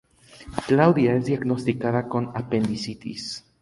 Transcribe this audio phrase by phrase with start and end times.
[0.65, 3.45] Claudia es diagnosticada con apendicitis.